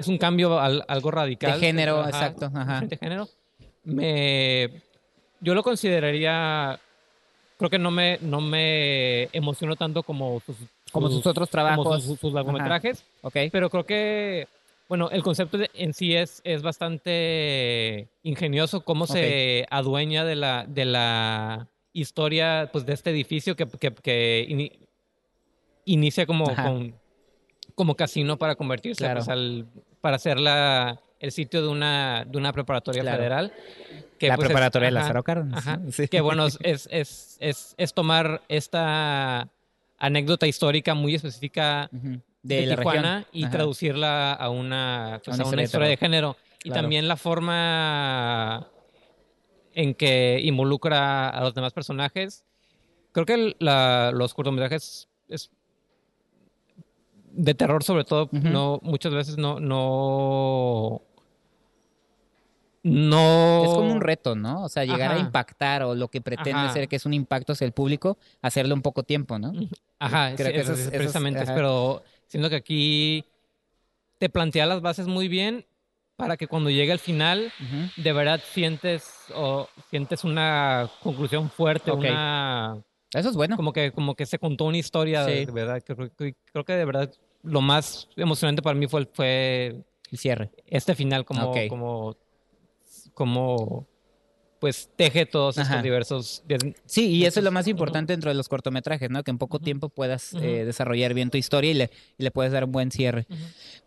es 0.00 0.08
un 0.08 0.18
cambio 0.18 0.58
al- 0.58 0.84
algo 0.88 1.10
radical. 1.10 1.52
De 1.60 1.66
género, 1.66 2.00
Ajá, 2.00 2.08
exacto, 2.08 2.46
ajá. 2.46 2.60
diferente 2.80 2.96
género. 2.96 3.28
Me, 3.84 4.70
yo 5.40 5.54
lo 5.54 5.62
consideraría, 5.62 6.78
creo 7.58 7.70
que 7.70 7.78
no 7.78 7.90
me, 7.90 8.18
no 8.20 8.40
me 8.40 9.24
emocionó 9.32 9.76
tanto 9.76 10.02
como 10.02 10.40
sus, 10.40 10.56
Como 10.92 11.08
sus 11.08 11.26
otros 11.26 11.48
como 11.48 11.62
trabajos. 11.64 12.04
sus, 12.04 12.18
sus 12.20 12.32
largometrajes, 12.32 13.04
Ok. 13.22 13.36
pero 13.52 13.70
creo 13.70 13.84
que, 13.84 14.48
bueno, 14.88 15.08
el 15.10 15.22
concepto 15.22 15.56
de- 15.58 15.70
en 15.74 15.94
sí 15.94 16.14
es, 16.14 16.40
es 16.44 16.62
bastante 16.62 18.08
ingenioso, 18.22 18.82
cómo 18.82 19.06
se 19.06 19.66
adueña 19.70 20.24
de 20.24 20.36
la, 20.36 20.64
de 20.68 20.84
la 20.84 21.66
historia 21.92 22.68
pues, 22.72 22.84
de 22.86 22.92
este 22.92 23.10
edificio 23.10 23.56
que, 23.56 23.66
que, 23.66 23.92
que 23.94 24.46
ini- 24.48 24.72
inicia 25.86 26.26
como, 26.26 26.44
con, 26.54 26.94
como 27.74 27.94
casino 27.94 28.36
para 28.36 28.54
convertirse 28.56 29.04
Claro. 29.04 29.20
pues, 29.20 29.28
al, 29.28 29.66
para 30.00 30.18
ser 30.18 30.38
la, 30.40 31.00
el 31.18 31.32
sitio 31.32 31.62
de 31.62 31.68
una, 31.68 32.24
de 32.26 32.38
una 32.38 32.52
preparatoria 32.52 33.02
Claro. 33.02 33.18
federal. 33.18 33.52
la 33.52 33.56
pues, 34.18 34.30
es- 34.30 34.36
preparatoria 34.38 34.90
de 34.90 34.96
ajá, 34.96 35.02
Lázaro 35.02 35.22
Cárdenas. 35.24 35.64
Sí. 35.92 36.08
Que 36.08 36.20
bueno, 36.20 36.46
es, 36.46 36.58
es, 36.90 37.36
es, 37.40 37.74
es 37.76 37.94
tomar 37.94 38.42
esta 38.48 39.48
anécdota 39.98 40.46
histórica 40.46 40.94
muy 40.94 41.14
específica 41.14 41.88
Ujú. 41.92 42.20
de, 42.42 42.56
De, 42.60 42.66
la 42.66 42.76
Tijuana 42.76 43.16
región. 43.18 43.26
y 43.32 43.42
Ajá. 43.44 43.50
traducirla 43.52 44.32
a 44.32 44.48
una, 44.50 45.20
pues, 45.24 45.38
A 45.38 45.42
una 45.42 45.50
a 45.50 45.52
una 45.52 45.62
historia 45.62 45.86
de 45.86 45.90
de 45.92 45.96
género. 45.96 46.36
Y 46.62 46.68
Claro. 46.70 46.82
también 46.82 47.08
la 47.08 47.16
forma 47.16 48.66
en 49.74 49.94
que 49.94 50.40
involucra 50.42 51.28
a 51.30 51.40
los 51.42 51.54
demás 51.54 51.72
personajes. 51.72 52.44
Creo 53.12 53.24
que 53.26 53.34
el- 53.34 53.56
la- 53.58 54.10
los 54.14 54.34
cortometrajes 54.34 55.08
es- 55.28 55.50
de 57.32 57.54
terror 57.54 57.82
sobre 57.84 58.04
todo 58.04 58.28
no 58.32 58.80
muchas 58.82 59.12
veces 59.14 59.36
no 59.38 59.60
no 59.60 61.02
no... 62.82 63.62
Es 63.64 63.74
como 63.74 63.92
un 63.92 64.00
reto, 64.00 64.34
¿no? 64.34 64.62
O 64.64 64.68
sea, 64.68 64.84
llegar 64.84 65.10
a 65.12 65.18
impactar 65.18 65.82
o 65.82 65.94
lo 65.94 66.08
que 66.08 66.20
pretende 66.22 66.64
Ajá. 66.64 66.72
ser 66.72 66.88
que 66.88 66.96
es 66.96 67.04
un 67.04 67.12
impacto 67.12 67.52
hacia 67.52 67.66
el 67.66 67.72
público, 67.72 68.16
hacerlo 68.40 68.74
en 68.74 68.80
poco 68.82 69.02
tiempo, 69.02 69.38
¿no? 69.38 69.52
Ajá, 69.98 70.34
Creo 70.34 70.46
sí, 70.48 70.52
que 70.54 70.60
eso 70.60 70.72
es- 70.72 70.88
precisamente, 70.88 71.44
pero 71.46 72.02
siento 72.26 72.48
que 72.48 72.56
aquí 72.56 73.24
te 74.18 74.30
plantea 74.30 74.64
las 74.66 74.80
bases 74.80 75.06
muy 75.06 75.28
bien 75.28 75.66
para 76.16 76.36
que 76.36 76.46
cuando 76.46 76.70
llegue 76.70 76.92
al 76.92 76.98
final 76.98 77.52
de 77.96 78.12
verdad 78.12 78.40
sientes 78.52 79.10
o 79.34 79.68
sientes 79.90 80.24
una 80.24 80.88
conclusión 81.02 81.50
fuerte, 81.50 81.90
Ok. 81.90 81.98
una 81.98 82.78
Eso 83.12 83.28
es 83.30 83.36
bueno. 83.36 83.56
como 83.56 83.72
que 83.72 83.90
como 83.92 84.14
que 84.14 84.24
se 84.26 84.38
contó 84.38 84.66
una 84.66 84.76
historia 84.78 85.24
Sí. 85.24 85.44
de 85.46 85.52
verdad. 85.52 85.82
Creo, 85.84 86.10
creo- 86.14 86.34
creo 86.52 86.64
que 86.64 86.72
de 86.74 86.84
verdad 86.84 87.12
lo 87.42 87.60
más 87.60 88.08
emocionante 88.16 88.62
para 88.62 88.78
mí 88.78 88.86
fue 88.86 89.06
fue 89.12 89.82
El 90.10 90.18
cierre. 90.18 90.50
este 90.66 90.94
final 90.94 91.24
como 91.24 91.50
Ok. 91.50 91.56
como 91.68 92.16
como 93.14 93.86
pues 94.60 94.90
teje 94.94 95.26
todos 95.26 95.58
Ajá. 95.58 95.70
estos 95.70 95.82
diversos 95.82 96.44
Sí, 96.84 97.08
y 97.08 97.24
eso 97.24 97.40
es 97.40 97.44
lo 97.44 97.50
más 97.50 97.66
importante 97.66 98.12
dentro 98.12 98.30
de 98.30 98.34
los 98.34 98.48
cortometrajes, 98.48 99.10
¿no? 99.10 99.24
Que 99.24 99.30
en 99.30 99.38
poco 99.38 99.58
tiempo 99.58 99.88
puedas 99.88 100.34
eh, 100.34 100.64
desarrollar 100.64 101.14
bien 101.14 101.30
tu 101.30 101.38
historia 101.38 101.70
y 101.70 101.74
le, 101.74 101.90
y 102.18 102.22
le 102.22 102.30
puedes 102.30 102.52
dar 102.52 102.64
un 102.64 102.72
buen 102.72 102.90
cierre. 102.90 103.26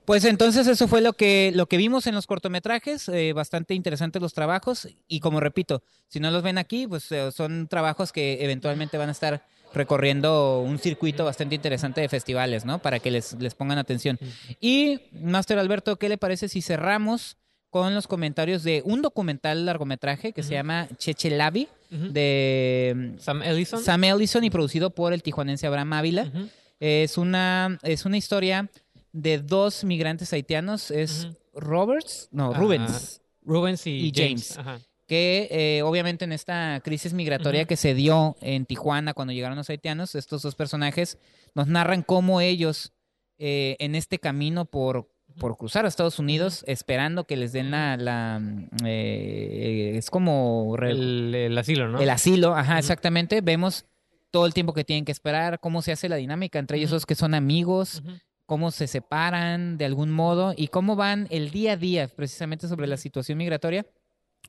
Pues 0.04 0.26
entonces 0.26 0.68
eso 0.68 0.88
fue 0.88 1.00
lo 1.02 1.14
que, 1.14 1.52
lo 1.54 1.68
que 1.68 1.78
vimos 1.78 2.08
en 2.08 2.16
los 2.16 2.26
cortometrajes, 2.28 3.08
eh, 3.10 3.34
bastante 3.34 3.76
interesantes 3.76 4.22
los 4.22 4.34
trabajos 4.34 4.90
y 5.08 5.20
como 5.20 5.40
repito, 5.40 5.84
si 6.08 6.20
no 6.20 6.32
los 6.32 6.42
ven 6.42 6.58
aquí, 6.58 6.88
pues 6.88 7.12
eh, 7.12 7.32
son 7.32 7.68
trabajos 7.68 8.12
que 8.12 8.44
eventualmente 8.44 8.98
van 8.98 9.10
a 9.10 9.14
estar 9.14 9.46
recorriendo 9.74 10.62
un 10.62 10.80
circuito 10.80 11.24
bastante 11.26 11.56
interesante 11.56 12.02
de 12.02 12.10
festivales, 12.10 12.66
¿no? 12.66 12.80
Para 12.80 13.00
que 13.00 13.12
les, 13.12 13.34
les 13.40 13.56
pongan 13.56 13.78
atención. 13.78 14.20
Y, 14.60 15.02
Master 15.12 15.58
Alberto, 15.58 15.98
¿qué 15.98 16.10
le 16.10 16.18
parece 16.18 16.48
si 16.48 16.62
cerramos 16.62 17.38
con 17.74 17.96
los 17.96 18.06
comentarios 18.06 18.62
de 18.62 18.84
un 18.86 19.02
documental 19.02 19.66
largometraje 19.66 20.32
que 20.32 20.44
se 20.44 20.54
llama 20.54 20.88
Cheche 20.98 21.32
Labi 21.32 21.68
de 21.90 23.16
Sam 23.18 23.42
Ellison. 23.42 23.84
Sam 23.84 24.04
Ellison 24.04 24.44
y 24.44 24.52
producido 24.52 24.92
por 24.92 25.12
el 25.12 25.24
tijuanense 25.24 25.66
Abraham 25.66 25.94
Ávila? 25.94 26.32
Es 26.80 27.18
una, 27.18 27.80
es 27.82 28.06
una 28.06 28.18
historia 28.18 28.70
de 29.12 29.40
dos 29.40 29.84
migrantes 29.86 30.32
haitianos, 30.34 30.92
es. 30.92 31.28
Roberts, 31.56 32.30
no, 32.32 32.54
Rubens, 32.54 33.22
Rubens 33.42 33.88
y, 33.88 34.08
y 34.08 34.12
James. 34.14 34.54
James. 34.56 34.58
Ajá. 34.60 34.80
que 35.08 35.48
eh, 35.50 35.82
obviamente 35.82 36.26
en 36.26 36.32
esta 36.32 36.80
crisis 36.84 37.14
migratoria 37.14 37.66
que 37.66 37.76
se 37.76 37.96
dio 37.96 38.38
en 38.40 38.68
Tijuana 38.68 39.16
cuando 39.16 39.34
llegaron 39.34 39.58
los 39.58 39.70
haitianos, 39.70 40.14
estos 40.14 40.44
dos 40.44 40.54
personajes 40.54 41.18
nos 41.56 41.68
narran 41.68 42.04
cómo 42.04 42.40
ellos 42.40 42.94
eh, 43.40 43.78
en 43.80 43.96
este 43.96 44.20
camino 44.20 44.66
por, 44.66 45.13
por 45.40 45.58
cruzar 45.58 45.86
a 45.86 45.88
Estados 45.88 46.20
Unidos, 46.20 46.64
esperando 46.68 47.26
que 47.26 47.38
les 47.38 47.52
den 47.52 47.72
la... 47.72 47.98
la, 47.98 48.40
mm, 48.40 48.70
eh, 48.86 49.94
es 49.96 50.10
como... 50.10 50.76
El, 50.80 51.34
el 51.34 51.58
asilo, 51.58 51.88
¿no? 51.88 52.00
el 52.00 52.10
asilo, 52.10 52.56
ajá, 52.56 52.80
exactamente. 52.80 53.42
Vemos 53.42 53.86
todo 54.32 54.46
el 54.46 54.54
tiempo 54.54 54.74
que 54.74 54.84
tienen 54.84 55.06
que 55.06 55.12
esperar, 55.12 55.60
cómo 55.60 55.82
se 55.82 55.92
hace 55.92 56.10
la 56.10 56.16
dinámica 56.16 56.58
entre 56.58 56.78
ellos 56.78 56.90
Ujú. 56.90 56.96
dos 56.96 57.06
que 57.06 57.16
son 57.16 57.36
amigos, 57.36 58.02
cómo 58.46 58.72
se 58.72 58.88
separan 58.88 59.78
de 59.78 59.86
algún 59.86 60.12
modo 60.12 60.54
y 60.58 60.70
cómo 60.70 60.96
van 60.96 61.28
el 61.30 61.52
día 61.52 61.74
a 61.74 61.78
día 61.78 62.08
precisamente 62.08 62.68
sobre 62.68 62.88
la 62.88 62.98
situación 62.98 63.38
migratoria. 63.38 63.86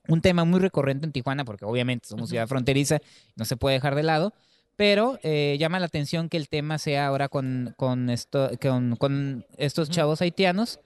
Un 0.08 0.20
tema 0.20 0.44
muy 0.44 0.60
recurrente 0.60 1.06
en 1.06 1.12
Tijuana, 1.12 1.44
porque 1.44 1.64
obviamente 1.64 2.08
somos 2.08 2.28
ciudad 2.28 2.48
fronteriza, 2.48 2.98
no 3.36 3.44
se 3.44 3.56
puede 3.56 3.74
dejar 3.74 3.94
de 3.94 4.02
lado, 4.02 4.34
pero 4.76 5.18
eh, 5.22 5.56
llama 5.58 5.80
la 5.80 5.86
atención 5.86 6.28
que 6.28 6.36
el 6.36 6.48
tema 6.48 6.78
sea 6.78 7.06
ahora 7.06 7.28
con, 7.28 7.74
con, 7.76 8.10
esto, 8.10 8.50
con, 8.60 8.96
con 8.96 9.46
estos 9.56 9.90
chavos 9.90 10.20
haitianos, 10.20 10.80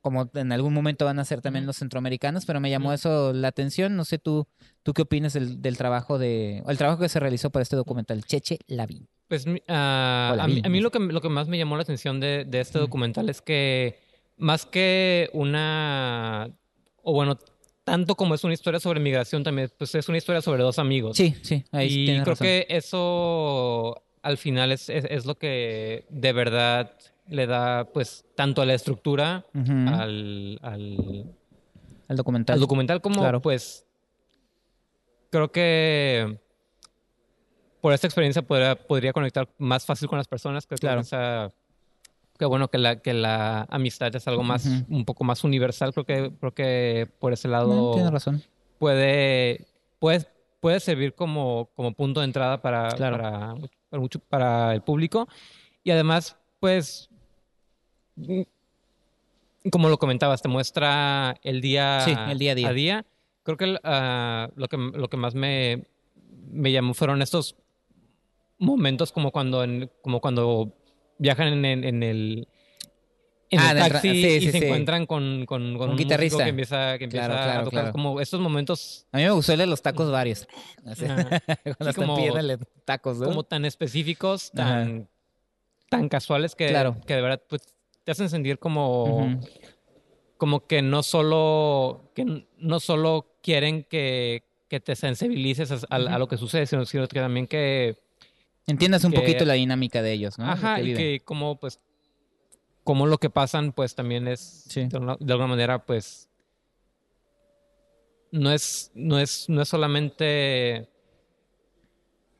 como 0.00 0.30
en 0.34 0.52
algún 0.52 0.74
momento 0.74 1.06
van 1.06 1.18
a 1.18 1.24
ser 1.24 1.40
también 1.40 1.64
los 1.64 1.76
centroamericanos, 1.76 2.44
pero 2.44 2.60
me 2.60 2.68
llamó 2.70 2.92
eso 2.92 3.32
la 3.32 3.48
atención. 3.48 3.96
No 3.96 4.04
sé 4.04 4.18
tú, 4.18 4.46
tú 4.82 4.92
qué 4.92 5.02
opinas 5.02 5.32
del, 5.32 5.62
del 5.62 5.78
trabajo 5.78 6.18
de, 6.18 6.62
el 6.66 6.78
trabajo 6.78 7.00
que 7.00 7.08
se 7.08 7.20
realizó 7.20 7.50
para 7.50 7.62
este 7.62 7.76
documental, 7.76 8.22
Cheche 8.24 8.58
Lavín. 8.66 9.08
Pues 9.28 9.46
Hola, 9.46 10.44
a, 10.44 10.46
mí, 10.46 10.60
a 10.62 10.68
lo 10.68 10.90
que, 10.90 10.98
lo 10.98 11.20
que 11.22 11.28
más 11.30 11.48
me 11.48 11.56
llamó 11.56 11.76
la 11.76 11.82
atención 11.82 12.20
de, 12.20 12.44
de 12.44 12.60
este 12.60 12.78
documental 12.78 13.30
es 13.30 13.40
que 13.40 13.98
más 14.36 14.66
que 14.66 15.30
una, 15.32 16.50
o 17.02 17.14
bueno, 17.14 17.38
tanto 17.84 18.14
como 18.16 18.34
es 18.34 18.42
una 18.44 18.54
historia 18.54 18.80
sobre 18.80 18.98
migración, 19.00 19.44
también 19.44 19.70
pues 19.78 19.94
es 19.94 20.08
una 20.08 20.18
historia 20.18 20.40
sobre 20.40 20.62
dos 20.62 20.78
amigos. 20.78 21.16
Sí, 21.16 21.34
sí, 21.42 21.64
ahí 21.70 21.88
y 22.04 22.06
creo 22.06 22.24
razón. 22.24 22.46
que 22.46 22.66
eso 22.70 24.02
al 24.22 24.38
final 24.38 24.72
es, 24.72 24.88
es, 24.88 25.04
es 25.10 25.26
lo 25.26 25.36
que 25.36 26.06
de 26.08 26.32
verdad 26.32 26.96
le 27.28 27.46
da 27.46 27.84
pues 27.92 28.24
tanto 28.34 28.62
a 28.62 28.66
la 28.66 28.74
estructura 28.74 29.44
al, 29.54 30.58
al, 30.62 31.26
al 32.08 32.16
documental. 32.16 32.54
al 32.54 32.60
documental 32.60 33.00
como 33.02 33.20
Claro. 33.20 33.40
pues 33.42 33.86
creo 35.30 35.50
que 35.52 36.38
por 37.80 37.92
esta 37.92 38.06
experiencia 38.06 38.40
podría, 38.42 38.76
podría 38.76 39.12
conectar 39.12 39.48
más 39.58 39.84
fácil 39.84 40.08
con 40.08 40.16
las 40.18 40.26
personas 40.28 40.66
creo 40.66 40.78
Claro. 40.78 41.00
esa- 41.02 41.50
que 42.38 42.44
bueno 42.46 42.68
que 42.68 42.78
la 42.78 42.96
que 43.00 43.12
la 43.14 43.62
amistad 43.70 44.14
es 44.14 44.26
algo 44.28 44.42
más 44.42 44.66
un 44.88 45.04
poco 45.04 45.24
más 45.24 45.44
universal 45.44 45.92
creo 45.92 46.04
que 46.04 46.32
creo 46.40 46.52
que 46.54 47.08
por 47.20 47.32
ese 47.32 47.48
No, 47.48 47.52
lado 47.52 47.90
tienes 47.92 48.12
razón. 48.12 48.42
puede 48.78 49.66
puede 49.98 50.26
puede 50.60 50.80
servir 50.80 51.14
como 51.14 51.70
como 51.74 51.92
punto 51.94 52.20
de 52.20 52.26
entrada 52.26 52.60
para 52.60 52.88
Claro. 52.96 53.16
para, 53.18 53.54
para 53.90 54.00
mucho 54.00 54.18
para 54.18 54.74
el 54.74 54.82
público 54.82 55.28
y 55.84 55.90
además 55.92 56.36
pues 56.58 57.08
mm, 58.16 58.42
como 59.70 59.88
lo 59.88 59.98
comentabas 59.98 60.42
te 60.42 60.48
muestra 60.48 61.36
el 61.42 61.60
día 61.60 62.00
Sí, 62.04 62.14
el 62.28 62.38
día 62.38 62.52
a 62.52 62.72
día. 62.72 63.06
creo 63.44 63.56
que 63.56 63.78
ah, 63.84 64.50
lo 64.56 64.68
que 64.68 64.76
lo 64.76 65.08
que 65.08 65.16
más 65.16 65.34
me 65.34 65.86
me 66.50 66.70
llamó 66.72 66.94
fueron 66.94 67.22
estos 67.22 67.56
momentos 68.58 69.12
como 69.12 69.30
cuando 69.32 69.64
en- 69.64 69.90
como 70.02 70.20
cuando 70.20 70.72
viajan 71.18 71.48
en, 71.48 71.64
en- 71.64 71.84
en 71.84 72.02
el 72.02 72.48
en 73.50 73.60
Ah, 73.60 73.70
el 73.72 73.78
taxi 73.92 74.10
sí, 74.10 74.26
y 74.26 74.40
sí, 74.40 74.50
se 74.50 74.58
sí. 74.58 74.64
encuentran 74.64 75.06
con, 75.06 75.44
con, 75.46 75.76
con 75.78 75.84
Un 75.84 75.90
un, 75.90 75.96
guitarrista. 75.96 76.42
que 76.42 76.50
empieza, 76.50 76.98
que 76.98 77.04
empieza 77.04 77.26
Claro, 77.26 77.42
a 77.60 77.64
tocar 77.64 77.70
claro. 77.70 77.92
como 77.92 78.20
estos 78.20 78.40
momentos 78.40 79.06
A 79.12 79.18
mí 79.18 79.22
me 79.22 79.30
gustó 79.30 79.52
el 79.52 79.58
de 79.60 79.66
los 79.66 79.80
tacos 79.80 80.10
varios. 80.10 80.48
Así. 80.84 81.04
Cuando 81.78 81.94
como- 81.94 82.16
tacos, 82.84 83.18
¿no? 83.18 83.26
como 83.26 83.44
tan 83.44 83.64
específicos, 83.64 84.50
Ajá. 84.56 84.64
tan, 84.84 85.08
tan 85.88 86.08
casuales 86.08 86.56
que, 86.56 86.68
Claro. 86.68 86.96
que 87.06 87.14
de 87.14 87.20
verdad 87.22 87.42
pues, 87.48 87.62
te 88.02 88.10
hacen 88.10 88.28
sentir 88.28 88.58
como, 88.58 89.38
como 90.36 90.66
que 90.66 90.82
no 90.82 91.02
solo, 91.04 92.10
que 92.14 92.44
no 92.58 92.80
solo 92.80 93.36
quieren 93.40 93.84
que, 93.84 94.42
que 94.68 94.80
te 94.80 94.96
sensibilices 94.96 95.70
a, 95.70 95.76
a- 95.90 95.96
a 95.96 96.00
Ujú. 96.00 96.18
lo 96.18 96.28
que 96.28 96.38
sucede, 96.38 96.66
sino, 96.66 96.84
sino 96.86 97.06
que 97.06 97.20
también 97.20 97.46
que, 97.46 97.96
Entiendas 98.66 99.04
un 99.04 99.12
poquito 99.12 99.44
la 99.44 99.54
dinámica 99.54 100.00
de 100.02 100.12
ellos, 100.12 100.38
¿no? 100.38 100.46
Ajá, 100.46 100.80
y 100.80 100.94
que 100.94 101.20
como 101.24 101.56
pues 101.58 101.80
como 102.82 103.06
lo 103.06 103.18
que 103.18 103.30
pasan 103.30 103.72
pues 103.72 103.94
también 103.94 104.28
es 104.28 104.40
Sí. 104.68 104.84
de, 104.86 104.98
una- 104.98 105.16
de 105.18 105.32
alguna 105.32 105.48
manera 105.48 105.84
pues 105.84 106.28
no 108.30 108.50
es 108.50 108.90
no 108.94 109.18
es 109.18 109.48
no 109.48 109.62
es 109.62 109.68
solamente 109.68 110.88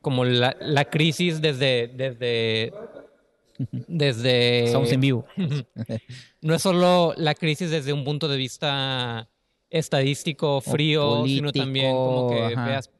como 0.00 0.24
la, 0.24 0.56
la 0.60 0.84
crisis 0.86 1.40
desde 1.40 1.88
desde 1.88 2.72
desde 3.86 4.64
Estamos 4.64 4.90
en 4.92 5.00
vivo. 5.00 5.26
no 6.42 6.54
es 6.54 6.62
solo 6.62 7.14
la 7.16 7.34
crisis 7.34 7.70
desde 7.70 7.92
un 7.92 8.04
punto 8.04 8.28
de 8.28 8.36
vista 8.36 9.28
estadístico 9.70 10.60
frío 10.60 11.24
sino 11.26 11.52
también 11.52 11.92
como 11.92 12.28
que 12.30 12.42
ajá. 12.54 12.64
veas 12.66 12.90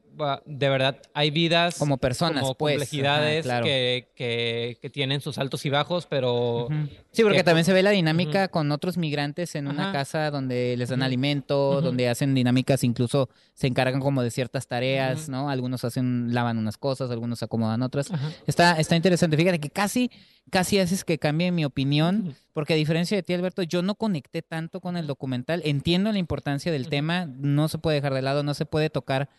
de 0.45 0.69
verdad 0.69 0.97
hay 1.13 1.29
vidas 1.31 1.77
Como 1.77 1.97
personas, 1.97 2.41
como 2.43 2.55
pues. 2.55 2.75
complejidades 2.75 3.39
Ajá, 3.45 3.59
claro. 3.61 3.65
que, 3.65 4.07
que, 4.15 4.77
que 4.81 4.89
tienen 4.89 5.21
sus 5.21 5.37
altos 5.37 5.65
y 5.65 5.69
bajos, 5.69 6.05
pero. 6.07 6.67
Sí, 7.11 7.23
porque 7.23 7.37
que- 7.39 7.43
también 7.43 7.65
se 7.65 7.73
ve 7.73 7.83
la 7.83 7.91
dinámica 7.91 8.47
con 8.47 8.71
otros 8.71 8.97
migrantes 8.97 9.55
en 9.55 9.67
una 9.67 9.91
casa 9.91 10.31
donde 10.31 10.75
les 10.77 10.89
dan 10.89 11.01
alimento, 11.03 11.81
donde 11.81 12.09
hacen 12.09 12.33
dinámicas, 12.35 12.83
incluso 12.83 13.29
se 13.53 13.67
encargan 13.67 13.99
como 14.01 14.21
de 14.21 14.31
ciertas 14.31 14.67
tareas. 14.67 15.29
¿no? 15.29 15.49
Algunos 15.49 15.83
hacen, 15.85 16.33
lavan 16.33 16.57
unas 16.57 16.77
cosas, 16.77 17.11
algunos 17.11 17.41
acomodan 17.43 17.81
otras. 17.81 18.09
Está, 18.47 18.79
está 18.79 18.95
interesante. 18.95 19.37
Fíjate 19.37 19.59
que 19.59 19.69
casi, 19.69 20.11
casi 20.49 20.79
haces 20.79 21.03
que 21.05 21.17
cambie 21.19 21.51
mi 21.51 21.63
opinión, 21.65 22.35
porque 22.53 22.73
a 22.73 22.75
diferencia 22.77 23.15
de 23.15 23.23
ti, 23.23 23.33
Alberto, 23.33 23.63
yo 23.63 23.81
no 23.81 23.95
conecté 23.95 24.41
tanto 24.41 24.81
con 24.81 24.97
el 24.97 25.07
documental. 25.07 25.61
Entiendo 25.65 26.11
la 26.11 26.19
importancia 26.19 26.71
del 26.71 26.87
tema, 26.89 27.25
no 27.25 27.67
se 27.69 27.77
puede 27.77 27.95
dejar 27.95 28.13
de 28.13 28.21
lado, 28.21 28.43
no 28.43 28.53
se 28.53 28.65
puede 28.65 28.89
tocar 28.89 29.29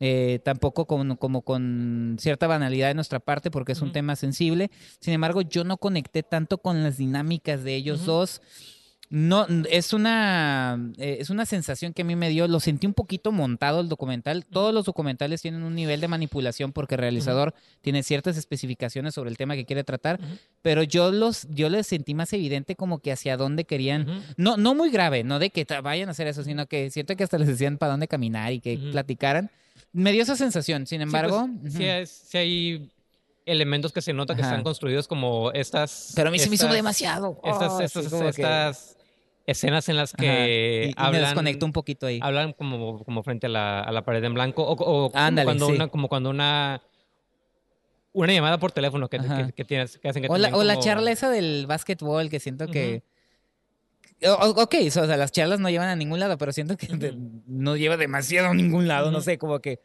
eh, 0.00 0.40
tampoco 0.44 0.86
como, 0.86 1.16
como 1.16 1.42
con 1.42 2.16
cierta 2.18 2.46
banalidad 2.46 2.88
de 2.88 2.94
nuestra 2.94 3.20
parte, 3.20 3.50
porque 3.50 3.72
es 3.72 3.80
un 3.80 3.88
Ujú. 3.88 3.94
tema 3.94 4.16
sensible. 4.16 4.70
Sin 5.00 5.14
embargo, 5.14 5.42
yo 5.42 5.64
no 5.64 5.76
conecté 5.78 6.22
tanto 6.22 6.58
con 6.58 6.82
las 6.82 6.98
dinámicas 6.98 7.64
de 7.64 7.74
ellos 7.76 8.00
Ujú. 8.02 8.06
dos. 8.12 8.42
No, 9.08 9.46
es 9.70 9.92
una, 9.92 10.90
eh, 10.98 11.18
es 11.20 11.30
una 11.30 11.46
sensación 11.46 11.92
que 11.92 12.02
a 12.02 12.04
mí 12.04 12.16
me 12.16 12.28
dio. 12.28 12.48
Lo 12.48 12.58
sentí 12.58 12.88
un 12.88 12.92
poquito 12.92 13.30
montado 13.30 13.80
el 13.80 13.88
documental. 13.88 14.44
Todos 14.44 14.74
los 14.74 14.84
documentales 14.84 15.40
tienen 15.40 15.62
un 15.62 15.76
nivel 15.76 16.00
de 16.00 16.08
manipulación 16.08 16.72
porque 16.72 16.96
el 16.96 17.02
realizador 17.02 17.54
tiene 17.82 18.02
ciertas 18.02 18.36
especificaciones 18.36 19.14
sobre 19.14 19.30
el 19.30 19.36
tema 19.36 19.54
que 19.54 19.64
quiere 19.64 19.84
tratar. 19.84 20.18
Ujú. 20.20 20.38
Pero 20.60 20.82
yo 20.82 21.12
los, 21.12 21.46
yo 21.50 21.68
les 21.68 21.86
sentí 21.86 22.14
más 22.14 22.32
evidente 22.32 22.74
como 22.74 22.98
que 22.98 23.12
hacia 23.12 23.36
dónde 23.36 23.64
querían. 23.64 24.10
Ujú. 24.10 24.20
No, 24.38 24.56
no 24.56 24.74
muy 24.74 24.90
grave, 24.90 25.22
no 25.22 25.38
de 25.38 25.50
que 25.50 25.64
vayan 25.84 26.08
a 26.08 26.10
hacer 26.10 26.26
eso, 26.26 26.42
sino 26.42 26.66
que 26.66 26.90
siento 26.90 27.14
que 27.14 27.22
hasta 27.22 27.38
les 27.38 27.46
decían 27.46 27.78
para 27.78 27.92
dónde 27.92 28.08
caminar 28.08 28.52
y 28.52 28.58
que 28.60 28.76
platicaran. 28.90 29.52
Me 29.92 30.12
dio 30.12 30.22
esa 30.22 30.36
sensación. 30.36 30.86
Sin 30.86 30.98
Sí, 30.98 31.02
embargo, 31.02 31.48
pues, 31.62 31.72
ujú. 31.74 31.82
sí, 31.82 31.84
es- 31.86 32.10
sí 32.10 32.38
hay 32.38 32.90
elementos 33.46 33.92
que 33.92 34.02
se 34.02 34.12
nota 34.12 34.34
que 34.34 34.42
Ajá. 34.42 34.50
están 34.50 34.64
construidos 34.64 35.06
como 35.08 35.52
estas. 35.52 36.12
pero 36.16 36.28
a 36.28 36.32
mí 36.32 36.38
se 36.38 36.48
me 36.48 36.56
hizo 36.56 36.68
demasiado. 36.68 37.40
Estas, 37.44 37.72
Oh, 37.72 37.80
estas, 37.80 38.04
sí, 38.04 38.42
que- 38.42 38.72
escenas 39.46 39.88
en 39.88 39.96
las 39.96 40.12
que 40.12 40.86
Y- 40.86 40.90
y 40.90 40.94
me 40.94 40.94
hablan. 40.96 41.22
desconectó 41.22 41.64
un 41.66 41.72
poquito 41.72 42.06
ahí. 42.06 42.18
hablan 42.22 42.52
como, 42.52 43.04
como 43.04 43.22
frente 43.22 43.46
a 43.46 43.50
la, 43.50 43.80
a 43.80 43.92
la 43.92 44.02
pared 44.04 44.22
en 44.24 44.34
blanco 44.34 44.64
o, 44.64 44.72
o 44.72 45.10
como 45.10 45.24
Ándale, 45.24 45.44
cuando 45.44 45.66
sí. 45.68 45.72
una 45.72 45.86
como 45.88 46.08
cuando 46.08 46.30
una 46.30 46.82
una 48.12 48.32
llamada 48.32 48.58
por 48.58 48.72
teléfono 48.72 49.08
que, 49.08 49.18
que, 49.18 49.52
que 49.54 49.64
tienes 49.64 49.98
que 49.98 50.08
hacen 50.08 50.22
que 50.22 50.28
O 50.30 50.38
la, 50.38 50.56
o 50.56 50.64
la 50.64 50.78
charla 50.80 51.10
esa 51.12 51.28
del 51.30 51.66
básquetbol, 51.66 52.30
que 52.30 52.40
siento 52.40 52.66
que... 52.66 53.02
ok, 54.22 54.74
o 54.86 54.90
sea, 54.90 55.06
las 55.16 55.32
charlas 55.32 55.60
no 55.60 55.70
llevan 55.70 55.88
a 55.88 55.96
ningún 55.96 56.20
lado, 56.20 56.38
pero 56.38 56.52
siento 56.52 56.76
que 56.76 56.88
no 57.46 57.76
lleva 57.76 57.96
demasiado 57.96 58.48
a 58.48 58.54
ningún 58.54 58.88
lado, 58.88 59.10
no 59.10 59.20
sé, 59.20 59.38
como 59.38 59.60
que... 59.60 59.80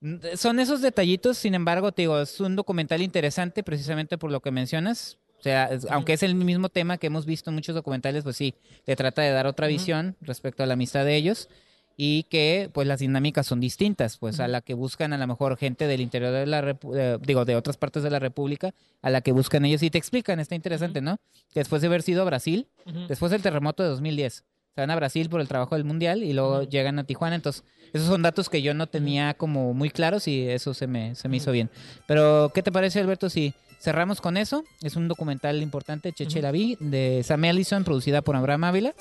mm, 0.00 0.16
Son 0.36 0.60
esos 0.60 0.80
detallitos, 0.82 1.38
sin 1.38 1.54
embargo, 1.54 1.92
te 1.92 2.02
digo, 2.02 2.20
es 2.20 2.40
un 2.40 2.56
documental 2.56 3.02
interesante 3.02 3.62
precisamente 3.62 4.18
por 4.18 4.30
lo 4.30 4.40
que 4.40 4.50
mencionas. 4.50 5.18
O 5.38 5.42
sea, 5.42 5.70
aunque 5.90 6.12
es 6.12 6.22
el 6.22 6.36
mismo 6.36 6.68
tema 6.68 6.98
que 6.98 7.08
hemos 7.08 7.26
visto 7.26 7.50
en 7.50 7.54
muchos 7.54 7.74
documentales, 7.74 8.22
pues 8.22 8.36
sí, 8.36 8.54
te 8.84 8.94
trata 8.94 9.22
de 9.22 9.32
dar 9.32 9.48
otra 9.48 9.66
visión 9.66 10.16
respecto 10.20 10.62
a 10.62 10.66
la 10.66 10.74
amistad 10.74 11.04
de 11.04 11.16
ellos 11.16 11.48
y 11.96 12.24
que 12.24 12.70
pues 12.72 12.86
las 12.86 13.00
dinámicas 13.00 13.46
son 13.46 13.60
distintas, 13.60 14.18
pues 14.18 14.40
a 14.40 14.48
la 14.48 14.60
que 14.60 14.74
buscan 14.74 15.12
a 15.12 15.18
lo 15.18 15.26
mejor 15.26 15.56
gente 15.56 15.86
del 15.86 16.00
interior 16.00 16.32
de 16.32 16.46
la 16.46 16.76
eh, 16.94 17.18
digo 17.20 17.44
de 17.44 17.56
otras 17.56 17.76
partes 17.76 18.02
de 18.02 18.10
la 18.10 18.18
república, 18.18 18.74
a 19.02 19.10
la 19.10 19.20
que 19.20 19.32
buscan 19.32 19.64
ellos 19.64 19.82
y 19.82 19.90
te 19.90 19.98
explican, 19.98 20.40
está 20.40 20.54
interesante, 20.54 21.00
¿no? 21.00 21.18
Después 21.54 21.82
de 21.82 21.88
haber 21.88 22.02
sido 22.02 22.22
a 22.22 22.24
Brasil, 22.24 22.68
después 23.08 23.30
del 23.32 23.42
terremoto 23.42 23.82
de 23.82 23.90
2010, 23.90 24.44
se 24.74 24.80
van 24.80 24.90
a 24.90 24.96
Brasil 24.96 25.28
por 25.28 25.40
el 25.40 25.48
trabajo 25.48 25.74
del 25.74 25.84
mundial 25.84 26.22
y 26.22 26.32
luego 26.32 26.62
llegan 26.62 26.98
a 26.98 27.04
Tijuana, 27.04 27.36
entonces 27.36 27.62
esos 27.92 28.08
son 28.08 28.22
datos 28.22 28.48
que 28.48 28.62
yo 28.62 28.72
no 28.72 28.86
tenía 28.86 29.34
como 29.34 29.74
muy 29.74 29.90
claros 29.90 30.26
y 30.28 30.48
eso 30.48 30.72
se 30.72 30.86
me, 30.86 31.14
se 31.14 31.28
me 31.28 31.36
hizo 31.36 31.52
bien. 31.52 31.68
Pero 32.06 32.50
¿qué 32.54 32.62
te 32.62 32.72
parece 32.72 33.00
Alberto 33.00 33.28
si 33.28 33.52
cerramos 33.80 34.22
con 34.22 34.38
eso? 34.38 34.64
Es 34.82 34.96
un 34.96 35.08
documental 35.08 35.60
importante, 35.60 36.12
Cheche 36.12 36.40
la 36.40 36.52
vi, 36.52 36.76
de 36.80 37.22
Sam 37.22 37.44
Ellison, 37.44 37.84
producida 37.84 38.22
por 38.22 38.34
Abraham 38.34 38.64
Ávila. 38.64 38.94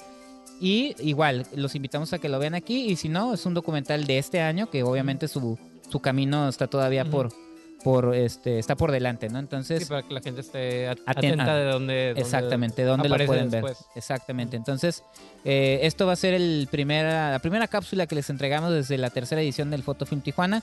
Y 0.63 0.95
igual, 0.99 1.45
los 1.55 1.73
invitamos 1.73 2.13
a 2.13 2.19
que 2.19 2.29
lo 2.29 2.37
vean 2.37 2.53
aquí. 2.53 2.85
Y 2.91 2.95
si 2.95 3.09
no, 3.09 3.33
es 3.33 3.45
un 3.47 3.55
documental 3.55 4.05
de 4.05 4.19
este 4.19 4.41
año 4.41 4.69
que 4.69 4.83
obviamente 4.83 5.27
su, 5.27 5.57
su 5.89 5.99
camino 5.99 6.47
está 6.47 6.67
todavía 6.67 7.03
por, 7.03 7.29
por 7.83 8.13
este, 8.13 8.59
está 8.59 8.75
por 8.75 8.91
delante, 8.91 9.27
¿no? 9.27 9.39
Entonces, 9.39 9.79
Sí, 9.81 9.85
para 9.89 10.03
que 10.07 10.13
la 10.13 10.21
gente 10.21 10.41
esté 10.41 10.87
at- 10.87 10.99
Aten- 11.07 11.17
atenta 11.17 11.51
ah, 11.53 11.57
de 11.57 11.65
dónde, 11.65 12.11
exactamente, 12.11 12.83
¿dónde 12.83 13.09
lo 13.09 13.17
pueden 13.25 13.49
ver? 13.49 13.63
Exactamente. 13.95 14.55
Entonces, 14.55 15.03
eh, 15.45 15.79
esto 15.81 16.05
va 16.05 16.13
a 16.13 16.15
ser 16.15 16.35
el 16.35 16.67
primera, 16.69 17.31
la 17.31 17.39
primera 17.39 17.67
cápsula 17.67 18.05
que 18.05 18.13
les 18.13 18.29
entregamos 18.29 18.71
desde 18.71 18.99
la 18.99 19.09
tercera 19.09 19.41
edición 19.41 19.71
del 19.71 19.81
Fotofilm 19.81 20.21
Tijuana, 20.21 20.61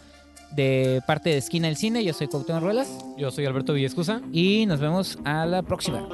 de 0.53 1.03
parte 1.09 1.31
de 1.31 1.39
Esquina 1.39 1.67
del 1.67 1.77
Cine. 1.77 2.05
Yo 2.05 2.13
soy 2.15 2.29
Cuauhtémoc 2.29 2.63
Ruelas 2.63 2.89
Yo 3.19 3.31
soy 3.33 3.47
Alberto 3.47 3.73
Villescusa. 3.73 4.23
y 4.33 4.65
nos 4.67 4.79
vemos 4.79 5.19
a 5.25 5.45
la 5.45 5.63
próxima. 5.63 6.09